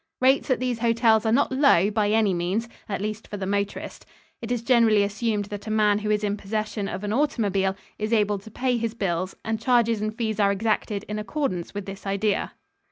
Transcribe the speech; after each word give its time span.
Rates 0.19 0.49
at 0.49 0.59
these 0.59 0.79
hotels 0.79 1.27
are 1.27 1.31
not 1.31 1.51
low 1.51 1.91
by 1.91 2.09
any 2.09 2.33
means 2.33 2.67
at 2.89 3.01
least 3.01 3.27
for 3.27 3.37
the 3.37 3.45
motorist. 3.45 4.03
It 4.41 4.51
is 4.51 4.63
generally 4.63 5.03
assumed 5.03 5.45
that 5.45 5.67
a 5.67 5.69
man 5.69 5.99
who 5.99 6.09
is 6.09 6.23
in 6.23 6.37
possession 6.37 6.87
of 6.87 7.03
an 7.03 7.13
automobile 7.13 7.77
is 7.99 8.11
able 8.11 8.39
to 8.39 8.49
pay 8.49 8.77
his 8.77 8.95
bills, 8.95 9.35
and 9.45 9.61
charges 9.61 10.01
and 10.01 10.17
fees 10.17 10.39
are 10.39 10.51
exacted 10.51 11.03
in 11.07 11.19
accordance 11.19 11.75
with 11.75 11.85
this 11.85 12.07
idea. 12.07 12.53